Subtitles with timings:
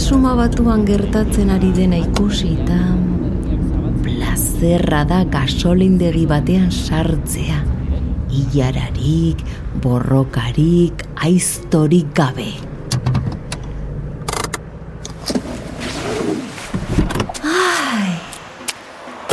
[0.00, 2.76] erresuma batuan gertatzen ari dena ikusita,
[4.00, 7.58] plazerra da gasolindegi batean sartzea.
[8.32, 9.42] Ilararik,
[9.84, 12.48] borrokarik, aiztorik gabe.
[17.44, 18.16] Ai,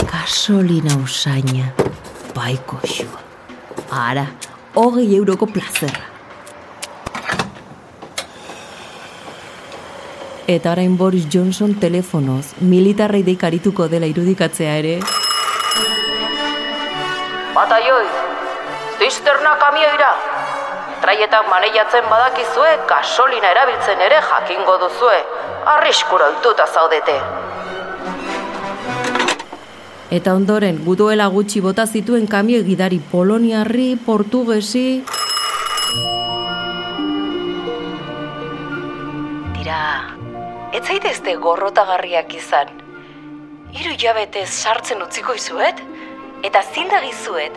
[0.04, 1.72] gasolina usaina,
[2.36, 3.24] baiko xua.
[4.04, 4.28] Ara,
[4.76, 6.17] hogei euroko plazerra.
[10.48, 14.94] Eta orain Boris Johnson telefonoz, militarrei deikarituko dela irudikatzea ere.
[17.52, 18.06] Bataioi,
[18.96, 20.14] zisterna kamioira.
[21.04, 25.20] Traietak maneiatzen badakizue, gasolina erabiltzen ere jakingo duzue.
[25.76, 27.20] Arriskura oituta zaudete.
[30.16, 35.04] Eta ondoren, guduela gutxi bota zituen kamio gidari poloniarri, portugesi...
[40.78, 42.70] ez zaitezte gorrotagarriak izan.
[43.74, 45.80] Hiru jabetez sartzen utziko izuet,
[46.46, 47.56] eta zindagizuet,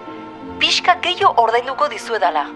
[0.63, 2.47] pixka gehiago ordainduko dizuedala.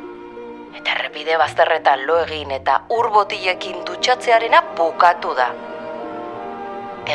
[0.75, 5.51] Eta errepide bazterretan lo egin eta ur botilekin dutxatzearena bukatu da.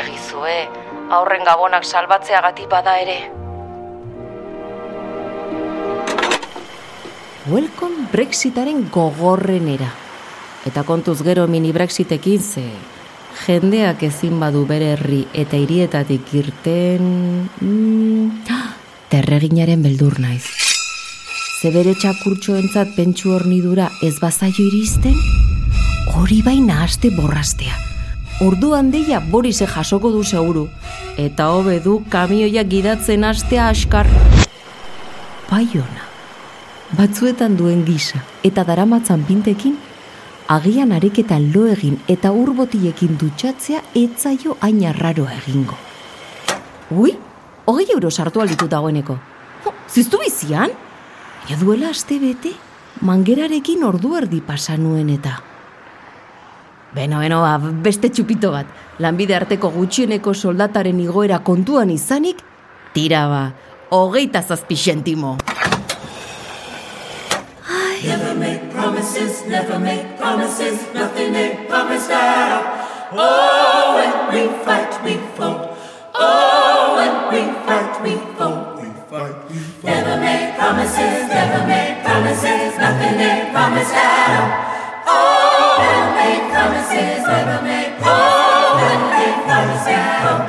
[0.04, 0.60] Egizue,
[1.18, 3.18] aurren gabonak salbatzeagatik bada ere.
[7.50, 9.90] Welcome Brexitaren gogorrenera.
[10.70, 12.70] Eta kontuz gero mini Brexitekin ze
[13.46, 17.50] jendeak ezin badu bere herri eta hirietatik irten...
[17.62, 18.32] Mm,
[19.10, 20.46] terreginaren beldur naiz.
[21.60, 25.16] Ze bere txakurtxoentzat pentsu hornidura ez bazaio iristen?
[26.16, 27.76] Hori baina aste borrastea.
[28.40, 30.70] Orduan deia Borise jasoko du seguru.
[31.20, 34.08] Eta hobe du kamioia gidatzen astea askar.
[35.50, 36.06] Bai ona.
[36.96, 39.76] Batzuetan duen gisa eta daramatzan pintekin,
[40.50, 45.78] agian ariketa lo egin eta urbotiekin dutxatzea etzaio hain arraroa egingo.
[46.90, 47.14] Ui,
[47.70, 49.18] hogei euro sartu alitu dagoeneko.
[49.70, 50.74] Oh, ziztu bizian?
[51.48, 52.56] Ja duela aste bete,
[53.06, 55.38] mangerarekin ordu erdi pasa nuen eta.
[56.96, 58.66] Beno, beno, ba, beste txupito bat.
[59.00, 62.42] Lanbide arteko gutxieneko soldataren igoera kontuan izanik,
[62.98, 63.44] tira ba,
[63.94, 65.38] hogeita zazpi xentimo.
[68.04, 72.64] Never make promises, never make promises, nothing ain't promised at all.
[73.12, 75.76] Oh, when we fight, we fought.
[76.16, 78.80] Oh, when we fight, we fought.
[78.80, 79.84] We fight, we fought.
[79.84, 84.50] Never make promises, never make promises, nothing ain't promised at all.
[85.12, 90.46] Oh, we make promises, never make Oh, when we promises, fought.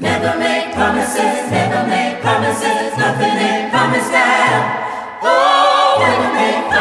[0.00, 4.82] Never make promises, never make promises, nothing ain't promised at all.
[5.24, 5.51] Oh,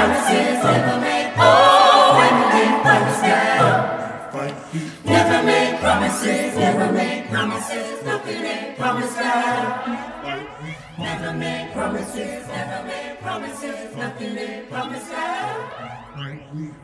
[0.02, 1.34] promises never make.
[1.38, 4.02] Oh, Emily, fight this guy.
[5.06, 9.98] Never make promises, never make promises, nothing ain't promised God.
[10.98, 15.58] Never make promises, never make promises, nothing ain't promised God.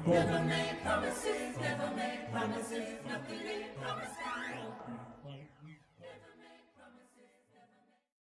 [0.05, 4.47] Never make promises, never make promises, nothing ain't promised God.